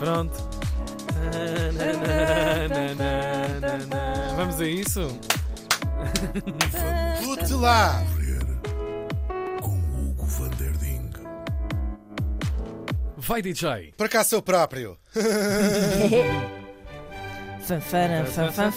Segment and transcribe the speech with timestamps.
[0.00, 0.32] Pronto.
[4.34, 5.06] Vamos a isso?
[7.22, 8.02] Pute lá!
[9.60, 11.10] com Hugo van der Ding.
[13.18, 13.92] Vai, DJ.
[13.94, 14.96] Para cá seu próprio.
[17.62, 18.72] Fã, fã, fã, fã,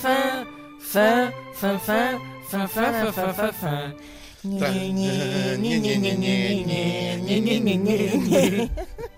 [2.67, 3.95] fã, fã, fã,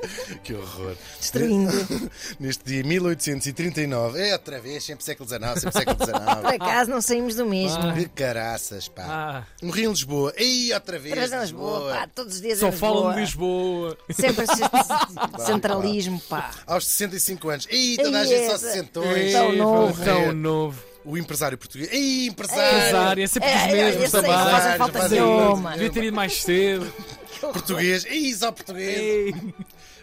[0.43, 0.95] Que horror.
[1.19, 1.71] Destruindo.
[2.39, 4.19] Neste dia 1839.
[4.19, 6.61] É outra vez, sempre século XIX, sempre século Por XIX.
[6.61, 7.77] acaso não saímos do mesmo.
[7.83, 7.93] Ah.
[7.93, 9.03] Que caraças, pá.
[9.07, 10.33] Ah, Morri em Lisboa.
[10.37, 11.31] Ei, outra vez.
[11.33, 13.97] A Lisboa, pá, todos os dias só falam de Lisboa.
[14.11, 14.45] Sempre
[15.45, 16.51] centralismo, pá.
[16.67, 17.67] Aos 65 anos.
[17.69, 20.03] Ei, toda a gente só essa- 60 Tão Ei, novo.
[20.03, 20.79] Tão novo.
[21.03, 21.91] O empresário português.
[21.91, 22.77] Ei, empresário!
[22.79, 24.35] Empresário, é sempre É, os é, mesmos não também.
[24.35, 26.93] fazem falta Devia ter ido mais cedo.
[27.39, 28.05] Português.
[28.05, 28.97] Ei, só português.
[28.97, 29.35] Ei.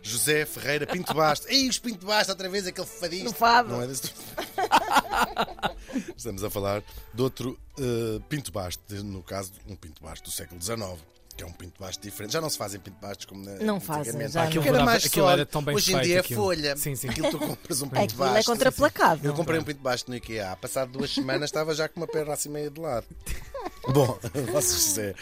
[0.02, 1.46] José Ferreira Pinto Basto.
[1.48, 3.24] Ei, os Pinto Basto, outra vez aquele fadista.
[3.24, 3.68] No fado.
[3.70, 4.10] Não é desse...
[6.16, 10.60] Estamos a falar de outro eh, Pinto Basto, no caso, um Pinto Basto do século
[10.60, 10.80] XIX.
[11.34, 12.30] Que é um pinto basto diferente.
[12.34, 14.50] Já não se fazem pinto bastos como na, Não fazem, já não.
[14.50, 16.42] Porque Aquilo era mais aquilo era tão bem Hoje em feito, dia é aquilo.
[16.42, 16.76] folha.
[16.76, 17.08] Sim, sim.
[17.08, 19.26] Aquilo tu compras um pinto Aquilo é contraplacado.
[19.26, 20.54] Eu comprei um pinto basto no IKEA.
[20.60, 23.06] Passado duas semanas estava já com uma perna assim meio de lado.
[23.88, 25.14] Bom, o nosso José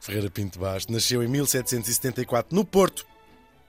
[0.00, 3.04] Ferreira Pinto Basto nasceu em 1774 no Porto.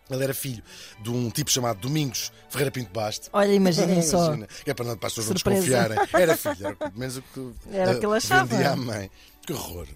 [0.10, 0.64] Ele era filho
[1.02, 3.30] de um tipo chamado Domingos Ferreira Pinto Basto.
[3.34, 4.28] Olha, imaginem só.
[4.28, 5.98] Imagina, é para, não, para as pessoas não desconfiarem.
[6.14, 8.46] Era filho, era pelo menos o que, Era o que ele achava.
[8.46, 9.12] vendia à mãe.
[9.48, 9.88] Que horror.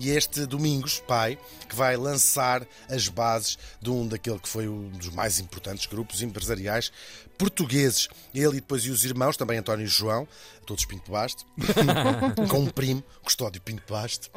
[0.00, 4.88] E este Domingos, pai, que vai lançar as bases de um daquele que foi um
[4.90, 6.90] dos mais importantes grupos empresariais
[7.38, 8.08] portugueses.
[8.34, 10.26] Ele e depois e os irmãos, também António e João,
[10.66, 11.46] todos Pinto Basto,
[12.50, 14.28] com um primo, Custódio Pinto Basto,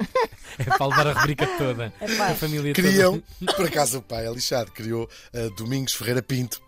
[0.59, 1.91] É para levar a rubrica toda.
[1.99, 2.27] Epá.
[2.27, 3.21] A família criam,
[3.55, 6.61] por acaso o pai é lixado, criou eh, Domingos Ferreira Pinto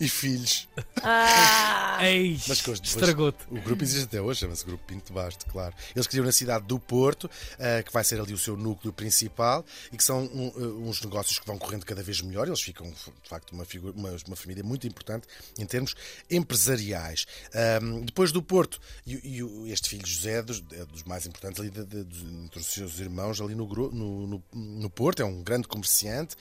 [0.00, 0.66] e filhos.
[1.02, 1.98] Ah.
[2.02, 3.38] Ei, Mas que hoje depois- estragou-te.
[3.50, 5.74] O grupo existe até hoje, chama-se Grupo Pinto Basto, claro.
[5.94, 9.64] Eles criam na cidade do Porto, eh, que vai ser ali o seu núcleo principal,
[9.92, 12.46] e que são um, eh, uns negócios que vão correndo cada vez melhor.
[12.48, 15.26] Eles ficam, de facto, uma, figura, uma, uma família muito importante
[15.58, 15.94] em termos
[16.30, 17.26] empresariais.
[17.54, 21.26] Ahm, depois do Porto, e, e o- este filho José é dos, é dos mais
[21.26, 24.88] importantes ali de- de- de- entre os seus irmãos ali no, gru- no, no, no
[24.90, 26.34] Porto, é um grande comerciante,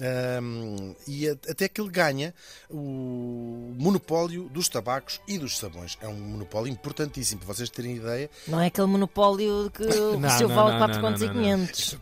[0.00, 2.34] ahm, e a- até que ele ganha
[2.68, 3.03] o
[3.78, 5.96] monopólio dos tabacos e dos sabões.
[6.00, 8.30] É um monopólio importantíssimo, para vocês terem ideia.
[8.48, 11.26] não é aquele monopólio que o Não, seu não, vale não, 4 não, contos e
[11.26, 11.42] não, não.
[11.42, 11.98] 500.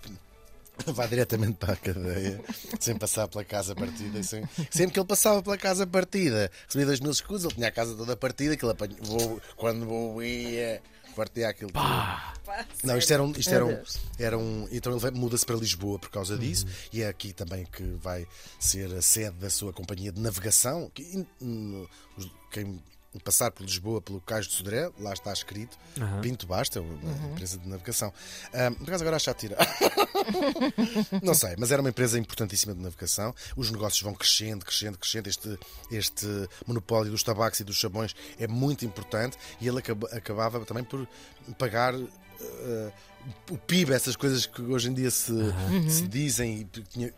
[0.95, 2.41] Vai diretamente para a cadeia,
[2.81, 4.19] sem passar pela casa partida.
[4.19, 4.43] e Sem...
[4.71, 7.95] Sempre que ele passava pela casa partida, recebia 2 mil escudos, ele tinha a casa
[7.95, 10.83] toda partida, que ele apanhou, quando vou ia,
[11.15, 11.71] partia aquilo.
[11.71, 11.83] tudo.
[12.85, 13.31] Não, isto era um.
[13.33, 13.83] Isto era um,
[14.19, 17.83] era um então ele muda-se para Lisboa por causa disso, e é aqui também que
[18.03, 18.27] vai
[18.59, 20.91] ser a sede da sua companhia de navegação.
[20.95, 22.83] Que, hum, os- quem
[23.21, 25.77] passar por Lisboa, pelo Cais de Sodré, lá está escrito
[26.21, 28.13] Pinto Basta, é uma empresa de navegação.
[28.55, 29.59] Um, por acaso agora acho a tirar.
[31.23, 33.35] Não sei, mas era uma empresa importantíssima de navegação.
[33.57, 35.29] Os negócios vão crescendo, crescendo, crescendo.
[35.29, 35.59] Este,
[35.91, 36.27] este
[36.67, 41.07] monopólio dos tabacos e dos sabões é muito importante e ele acaba- acabava também por
[41.59, 41.95] pagar.
[41.95, 42.93] eh,
[43.51, 45.33] o PIB, essas coisas que hoje em dia se,
[45.89, 47.13] se dizem, e tinha-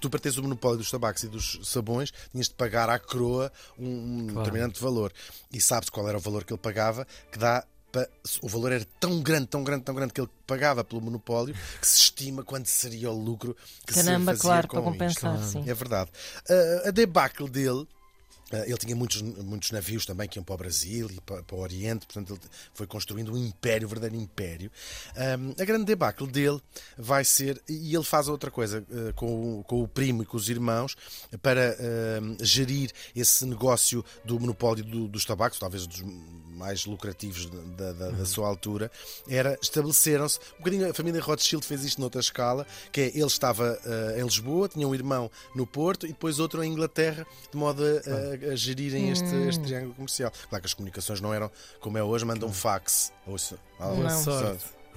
[0.00, 3.52] tu para teres o monopólio dos tabacos e dos sabões, tinhas de pagar à coroa
[3.78, 5.12] um, um determinado valor.
[5.52, 7.64] E sabes qual era o valor que ele pagava, que dá
[8.42, 11.86] o valor era tão grande, tão grande, tão grande que ele pagava pelo monopólio que
[11.88, 15.52] se estima quanto seria o lucro que Caramba, se fazia claro, com para compensar, isto.
[15.52, 15.64] sim.
[15.66, 16.10] É verdade.
[16.46, 17.86] Ah, a debacle dele.
[18.52, 21.56] Ah, Ele tinha muitos, muitos navios também que iam para o Brasil e para, para
[21.56, 22.40] o Oriente, portanto, ele
[22.74, 24.70] foi construindo um império, um verdadeiro império.
[25.16, 26.60] Ahm, a grande debacle dele
[26.96, 30.36] vai ser, e ele faz outra coisa ah, com, o, com o primo e com
[30.36, 30.96] os irmãos
[31.42, 31.76] para
[32.40, 36.02] gerir esse negócio do monopólio do- dos tabacos, talvez dos
[36.56, 37.46] mais lucrativos
[37.76, 38.90] da, da- da sua altura,
[39.28, 40.38] era estabeleceram-se.
[40.54, 44.22] Um bocadinho a família Rothschild fez isto noutra escala, que é ele estava ah, em
[44.24, 48.52] Lisboa, tinha um irmão no Porto e depois outro em Inglaterra, de modo a, a-
[48.52, 50.32] a gerirem este, este triângulo comercial.
[50.48, 53.12] Claro que as comunicações não eram como é hoje, mandam fax.
[53.26, 53.58] Ouça.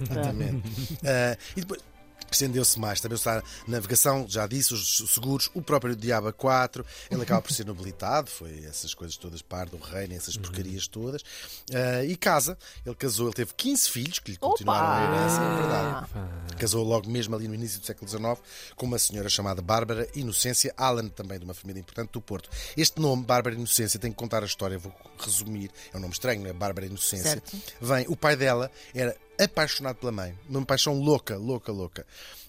[0.00, 0.62] Exatamente.
[1.04, 1.80] Ah, e depois
[2.30, 3.00] estendeu-se mais.
[3.00, 6.84] Também está na navegação, já disse, os seguros, o próprio Diaba 4.
[7.10, 11.22] Ele acaba por ser nobilitado, foi essas coisas todas, par do reino, essas porcarias todas.
[11.72, 15.56] Ah, e casa, ele casou, ele teve 15 filhos que lhe continuaram a herança, é
[15.56, 16.56] verdade.
[16.56, 18.38] Casou logo mesmo ali no início do século XIX
[18.76, 22.50] com uma senhora chamada Bárbara Inocência Allen, também de uma família importante do Porto.
[22.76, 25.70] Este nome, Bárbara Inocência, tem que contar a história, vou resumir.
[25.92, 26.52] É um nome estranho, não é?
[26.52, 27.30] Bárbara Inocência.
[27.30, 27.56] Certo.
[27.80, 32.06] Vem, o pai dela era apaixonado pela mãe, uma paixão louca, louca, louca.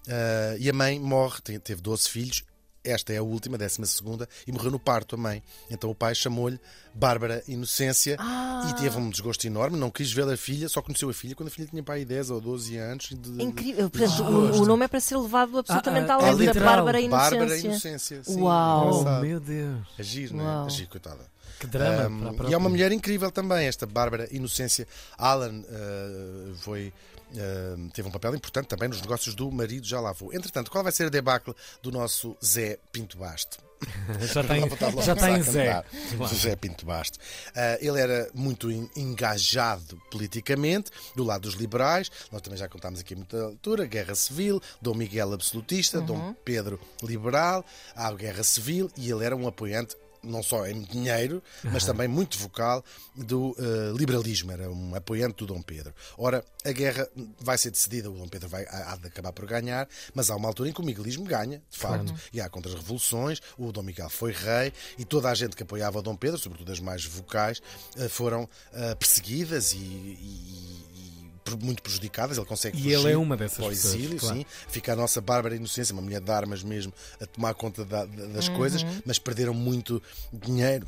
[0.07, 2.43] Ah, e a mãe morre, te- teve 12 filhos
[2.83, 5.43] esta é a última, a décima segunda, e morreu no parto a mãe.
[5.69, 6.59] Então o pai chamou-lhe
[6.95, 8.67] Bárbara Inocência Ah.
[8.71, 11.49] e teve um desgosto enorme, não quis ver a filha, só conheceu a filha quando
[11.49, 13.09] a filha tinha pai 10 ou 12 anos.
[13.15, 13.87] de- Incrível.
[13.87, 14.59] Portanto, desgosto.
[14.61, 16.45] o, o nome é para ser levado absolutamente Ah, à ah, é letra.
[16.53, 16.75] literal.
[16.77, 17.37] Bárbara Inocência.
[17.37, 18.23] Bárbara Inocência.
[18.23, 18.83] Sim, Uau.
[18.87, 19.21] Oh, engraçado.
[19.21, 19.87] meu Deus.
[19.99, 20.47] Agir, não é?
[20.47, 20.65] Uau.
[20.65, 21.30] Agir, coitada.
[21.61, 22.07] Que drama.
[22.09, 22.55] Um, e própria.
[22.55, 24.87] é uma mulher incrível também, esta Bárbara Inocência.
[25.17, 26.91] Alan uh, foi.
[27.33, 30.33] uh, teve um papel importante também nos negócios do marido, já lá vou.
[30.33, 33.59] Entretanto, qual vai ser a debacle do nosso Zé Pinto Basto?
[34.31, 34.61] Já tem,
[35.01, 35.83] já tem Zé.
[36.29, 37.17] José Pinto Basto.
[37.55, 42.11] Ah, ele era muito en- engajado politicamente, do lado dos liberais.
[42.31, 46.79] Nós também já contámos aqui a muita altura: Guerra Civil, Dom Miguel absolutista, Dom Pedro
[47.01, 47.65] liberal,
[47.95, 49.95] a Guerra Civil, e ele era um apoiante.
[50.23, 52.85] Não só em dinheiro, mas também muito vocal
[53.15, 55.93] do ah, liberalismo, era um apoiante do Dom Pedro.
[56.17, 57.07] Ora, a guerra
[57.39, 60.47] vai ser decidida, o Dom Pedro vai, há de acabar por ganhar, mas há uma
[60.47, 63.41] altura em que o miguelismo ganha, de facto, e há contra-revoluções.
[63.57, 66.71] O Dom Miguel foi rei e toda a gente que apoiava o Dom Pedro, sobretudo
[66.71, 67.59] as mais vocais,
[67.97, 71.20] eh, foram eh, perseguidas e, e- e
[71.61, 72.37] muito prejudicadas.
[72.37, 74.35] Ele consegue E fugir ele é uma dessas para o pessoas, exílio, claro.
[74.37, 74.45] sim.
[74.69, 78.25] Fica a nossa Bárbara Inocência, uma mulher de armas mesmo, a tomar conta da- da-
[78.27, 80.01] das coisas, mas perderam muito
[80.31, 80.87] dinheiro.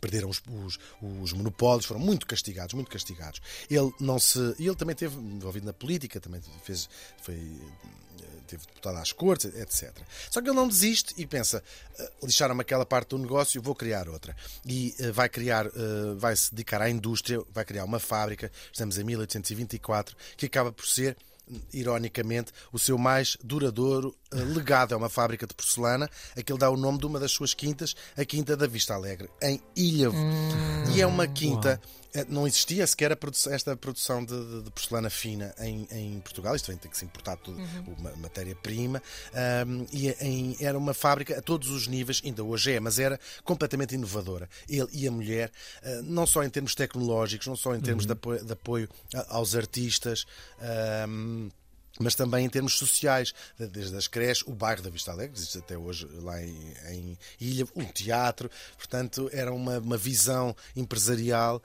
[0.00, 0.78] Perderam os, os,
[1.22, 3.40] os monopólios, foram muito castigados, muito castigados.
[3.70, 4.38] Ele não se.
[4.58, 6.88] E ele também esteve envolvido na política, também fez,
[7.22, 7.40] foi,
[8.46, 9.92] teve deputado às cortes, etc.
[10.30, 11.62] Só que ele não desiste e pensa:
[11.98, 14.34] "Ah, lixaram-me aquela parte do negócio, vou criar outra.
[14.64, 15.70] E eh, vai criar, eh,
[16.16, 20.86] vai se dedicar à indústria, vai criar uma fábrica, estamos em 1824, que acaba por
[20.86, 21.16] ser
[21.72, 24.94] ironicamente, o seu mais duradouro eh, legado.
[24.94, 27.54] É uma fábrica de porcelana, a que ele dá o nome de uma das suas
[27.54, 30.16] quintas, a Quinta da Vista Alegre, em Ilhavo.
[30.94, 31.80] E é uma quinta.
[32.14, 36.56] eh, Não existia sequer a produ- esta produção de, de- porcelana fina em, em Portugal.
[36.56, 37.60] Isto vem ter que se importar tudo,
[37.98, 39.02] uma matéria-prima.
[39.34, 43.20] Ahm, e em- era uma fábrica a todos os níveis, ainda hoje é, mas era
[43.44, 44.48] completamente inovadora.
[44.68, 45.52] Ele e a mulher,
[45.82, 48.88] ah, não só em termos tecnológicos, não só em termos de apoio, de apoio
[49.28, 50.24] aos artistas.
[50.60, 51.35] ahm,
[51.98, 55.76] mas também em termos sociais, desde as creches, o bairro da Vista Alegre, existe até
[55.76, 61.62] hoje lá em, em Ilha, um teatro, portanto era uma, uma visão empresarial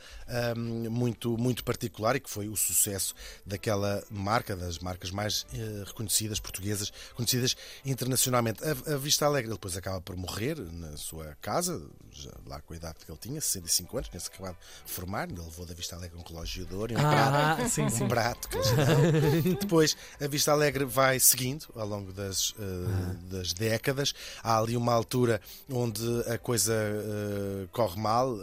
[0.57, 3.13] hum, muito, muito particular e que foi o sucesso
[3.45, 7.56] daquela marca, das marcas mais eh, reconhecidas portuguesas, conhecidas
[7.86, 8.62] internacionalmente.
[8.63, 11.81] A, a Vista Alegre ele depois acaba por morrer na sua casa,
[12.12, 15.42] já lá com a idade que ele tinha, 65 anos, tinha-se acabado de formar, ainda
[15.42, 18.04] levou da Vista Alegre um relógio de ouro e um prato Ah, sim, sim.
[18.04, 18.69] um prato que eles.
[19.60, 24.14] Depois a Vista Alegre vai seguindo ao longo das, eh, das décadas.
[24.44, 28.38] Há ali uma altura onde a coisa eh, corre mal,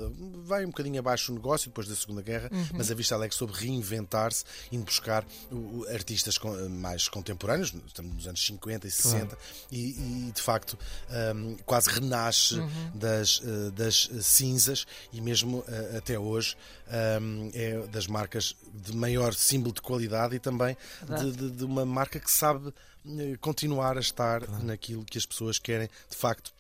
[0.45, 3.53] vai um bocadinho abaixo o negócio depois da Segunda Guerra, mas a Vista Alegre soube
[3.55, 9.39] reinventar-se, indo buscar o- artistas con- mais contemporâneos, estamos nos anos 50 e 60,
[9.71, 10.77] e, e, de facto
[11.37, 12.57] um, quase renasce
[12.95, 15.65] das, eh, das cinzas e mesmo
[15.97, 16.57] até hoje
[17.21, 20.77] um, é das marcas de maior símbolo de qualidade e também
[21.19, 22.73] de, de- de uma marca que sabe
[23.07, 26.53] eh, continuar a estar naquilo que as pessoas querem de facto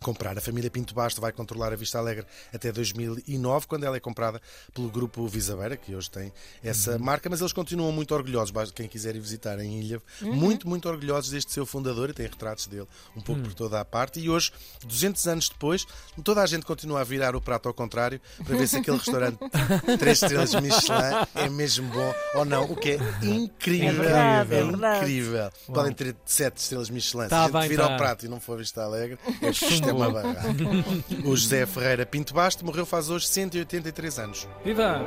[0.00, 0.36] comprar.
[0.36, 4.40] A família Pinto Basto vai controlar a Vista Alegre até 2009, quando ela é comprada
[4.72, 8.72] pelo grupo Visabeira, que hoje tem essa marca, mas eles continuam muito orgulhosos.
[8.72, 12.66] Quem quiser ir visitar em Ilha, muito, muito orgulhosos deste seu fundador e tem retratos
[12.66, 12.86] dele
[13.16, 14.20] um pouco por toda a parte.
[14.20, 14.52] E hoje,
[14.84, 15.86] 200 anos depois,
[16.22, 19.38] toda a gente continua a virar o prato ao contrário para ver se aquele restaurante
[19.98, 24.02] 3 estrelas Michelin é mesmo bom ou não, o que é incrível.
[24.02, 25.50] É verdade, é incrível.
[25.66, 27.28] Podem ter 7 estrelas Michelin.
[27.28, 27.92] Tá se a gente bem, vira tá.
[27.92, 29.52] ao prato e não for a Vista Alegre, é
[29.88, 30.42] é uma barraca.
[31.24, 34.48] O José Ferreira Pinto Basto morreu faz hoje 183 anos.
[34.64, 35.04] Viva!